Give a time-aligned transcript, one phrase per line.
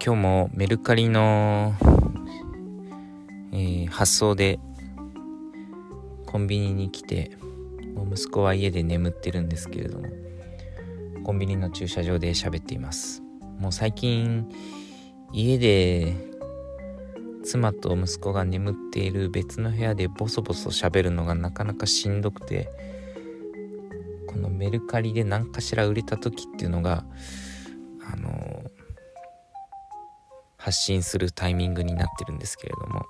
[0.00, 1.74] 今日もメルカリの、
[3.52, 4.58] えー、発送で
[6.26, 7.36] コンビニに来て
[7.94, 10.08] もう息子は家で眠ってるんですけれども
[11.24, 13.22] コンビニの駐車場で喋っています。
[13.58, 14.48] もう最近
[15.32, 16.16] 家で
[17.44, 22.68] 妻と息子が眠っている別の部屋でボソボソ喋るのがなかなかしんどくて
[24.26, 27.04] このメルカリで何かしら売れた時っていうのが
[28.04, 28.41] あの
[30.62, 33.04] 発信するタイミングになってるんですけれども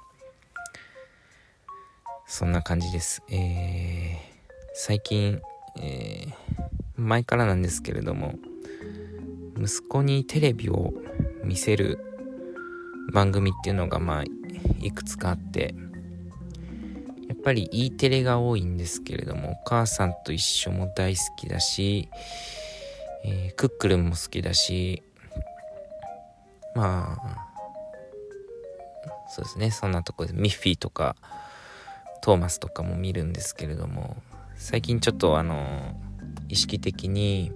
[2.27, 3.23] そんな感じです。
[3.29, 4.17] えー、
[4.73, 5.43] 最近、
[5.79, 6.33] えー、
[6.97, 8.37] 前からなんですけれども
[9.61, 10.95] 息子にテレビを
[11.45, 11.99] 見せる
[13.13, 14.25] 番組っていうのがまあ
[14.81, 15.75] いくつかあって
[17.29, 22.09] やっぱり E テレが多いんですけれどもお母さんと一緒も大好きだし、
[23.25, 25.03] えー、クックルンも好きだし
[26.75, 27.53] まあ
[29.29, 29.71] そうですね。
[29.71, 31.17] そんなとこでミッフィーとか
[32.23, 34.17] トーマスとかも見るんですけれども
[34.57, 36.01] 最近ちょっとあの
[36.49, 37.51] 意識的に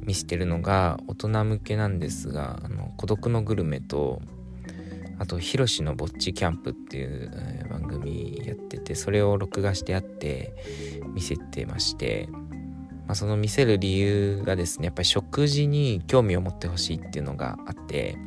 [0.00, 4.22] 見せてるのが大人向けなんですが「あの孤独のグルメ」と
[5.18, 10.54] あと「ヒロシのぼっちキャンプ」っていう番組やっててそれを録画してあって
[11.14, 12.28] 見せてまして、
[13.08, 18.18] まあ、その見せる理由がですねやっぱり食事に興味を持ってほしいっていうのがあって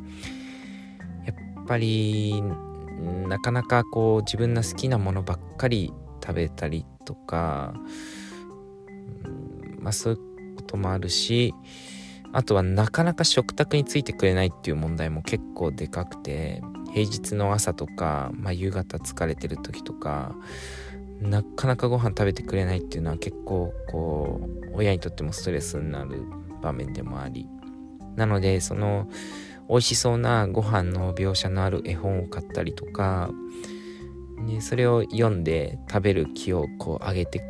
[1.23, 2.43] やっぱり
[3.27, 7.73] なかなかこう自分の好きなものばっかり食べたりとか、
[9.79, 11.53] まあそういうこともあるし
[12.33, 16.61] あとはなかなか食卓についてくれないっていう問題も結構でかくて
[16.93, 20.35] 平日の朝とか、まあ、夕方疲れてる時とか
[21.21, 24.41] なかなかご飯食べてくれないっていうのは結構こ
[24.73, 26.23] う親にとってもストレスになる
[26.61, 27.47] 場面でもあり。
[28.15, 29.07] なのでその
[29.69, 33.29] 美味しそうなご飯の描写のある絵本を買ったりとか、
[34.39, 37.41] ね、それを読んで食べる気をこう上げて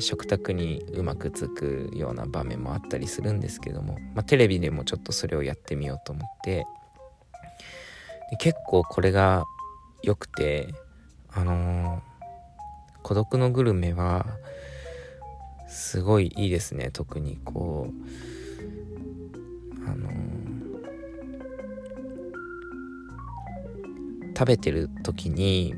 [0.00, 6.66] 食卓にうまくつくような場面もあったりするんですけども、まあ、テレビでもちょっとそれをやってみようと思って。
[8.38, 9.44] 結構これが
[10.02, 10.72] 良くて
[11.32, 12.00] あのー、
[13.02, 14.26] 孤独のグルメは
[15.68, 16.90] すごいいいですね。
[16.92, 20.12] 特にこうあのー、
[24.38, 25.74] 食べてる時に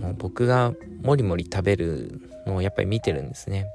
[0.00, 0.72] もう僕が
[1.02, 3.66] もりもり食べるのをやっぱり見てるんですね。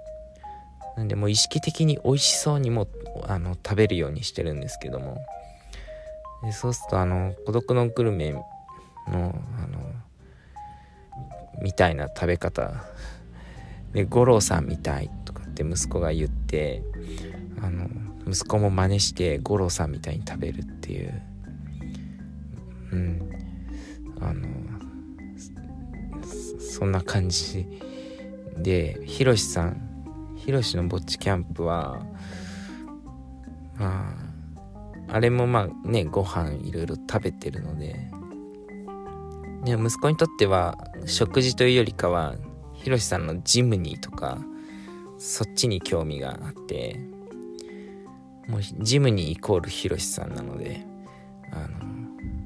[0.96, 2.88] なんでもう意識的に美味しそうにも
[3.28, 5.18] あの食べるようにしてるんですけども。
[6.44, 8.46] でそうするとあの孤独のグルメの
[9.08, 9.36] あの
[11.68, 12.86] みたいな食べ方。
[13.92, 16.82] で五郎さんみたいとかって息子が言って
[17.62, 17.90] あの
[18.26, 21.22] 息子も真似して五郎さんみたいに食べるっていう。
[22.94, 23.30] うん。
[24.22, 24.48] あの
[26.60, 27.68] そんな感じ
[28.58, 32.02] でひろしさんひろしのぼっちキャンプは
[33.78, 34.16] ま
[35.10, 38.10] ああれもまあねご飯いろいろ食べてるので、
[39.76, 42.36] ね、息子にとっては食事というよりかは
[42.74, 44.38] ひろしさんのジムニーとか
[45.18, 47.00] そっちに興味があって
[48.48, 50.86] もうジムニーイコールひろしさんなので
[51.52, 51.86] あの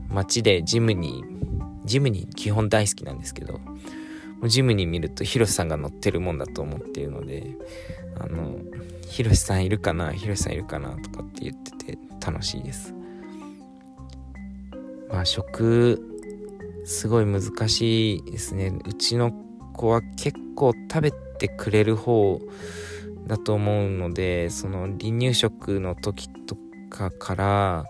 [0.10, 3.60] 街でジムニージムニー基本大好きなんですけど
[4.48, 7.56] ジムに見るとヒロシさんが乗ってるもんだと思っているので
[8.20, 8.58] あの
[9.08, 12.94] ヒロシさんいるかなヒロシさんいるかなとかって言ってて楽しいです。
[15.10, 16.11] まあ食
[16.86, 18.74] すごい難しいですね。
[18.88, 19.32] うちの
[19.74, 22.40] 子は結構食べてくれる方
[23.28, 26.58] だと思うのでその離乳食の時と
[26.90, 27.86] かから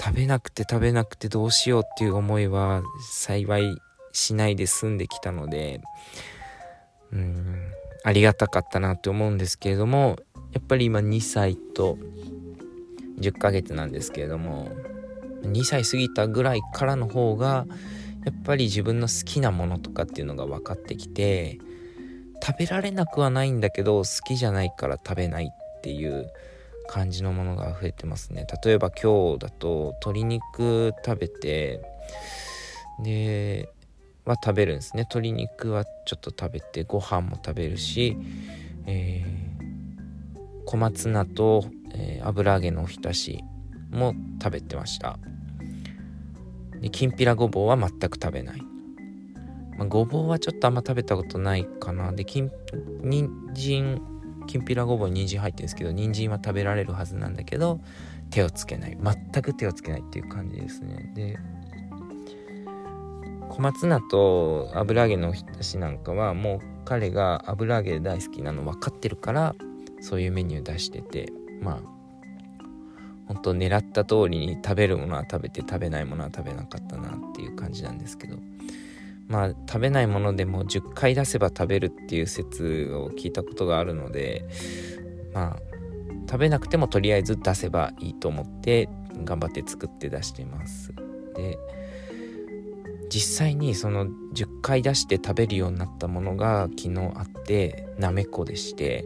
[0.00, 3.76] 食べなくて食べなくてどうしようっていう思いは幸い
[4.12, 5.80] しないで済んできたので
[7.12, 7.72] うん
[8.04, 10.16] ありがたかったなって思うんですけれども
[10.52, 11.98] やっぱり今2歳と
[13.18, 14.70] 10ヶ月なんですけれども
[15.46, 17.66] 2歳過ぎたぐらいからの方が
[18.24, 21.58] やっぱり自分の好きなものとかっていうのが分かってきて
[22.44, 26.30] 食べられなくはないんだけど好きじゃないから食べないっていう
[26.88, 28.46] 感じのものが増えてますね。
[28.64, 31.80] 例えば今日だと鶏肉食べて
[33.02, 33.68] で
[34.24, 35.02] は食べるんですね。
[35.02, 38.16] 鶏肉はちょっと食べてご飯も食べるし、
[38.86, 43.42] えー、小松菜と、えー、油揚げのおひたし
[43.90, 45.18] も食べてました。
[46.80, 48.60] できんぴらごぼうは全く食べない、
[49.76, 52.12] まあ、ごぼうはちょっとあんま食べたことないかな。
[52.12, 52.50] できん
[53.02, 54.00] 人参
[54.46, 57.80] きんぴらごぼう人参入ってるんですけど人参は食べられるはずなんだけど
[58.30, 58.98] 手をつけない。
[59.00, 61.12] 全く手をつけないっていう感じですね。
[61.14, 61.38] で
[63.48, 69.54] 小松菜と油揚げのおひたしなんかはもう彼が油揚げ大好きなの分かってるから
[70.00, 71.32] そういうメニュー出してて
[71.62, 71.95] まあ
[73.26, 78.36] 本当狙った通りに食べるものは食べて食べないものは食べなかったなっていう感じなんですけど。
[79.28, 84.44] まあ食べないものでも10回出せば食べるっていう説を聞いたことがあるので
[85.34, 85.62] まあ
[86.28, 88.88] 食べなくてもとりあえず出せばいいと思って
[89.24, 90.92] 頑張って作って出してます。
[91.34, 91.58] で
[93.08, 99.04] 実際にその10回出して食べるようになったものが昨日あってなめこでして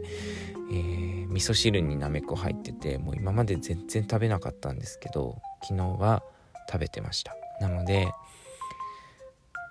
[0.71, 6.23] えー、味噌汁になめこ入っててもう今まで全然食べなかったんですけど昨日は
[6.69, 7.35] 食べてました。
[7.59, 8.11] なので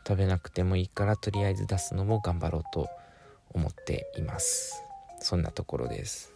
[0.06, 2.88] 食べなくてもいいからとりあえず出すのも頑張ろうと
[3.52, 4.82] 思っています。
[5.20, 6.32] そんなところです。